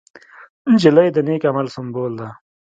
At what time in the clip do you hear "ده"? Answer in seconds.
2.19-2.29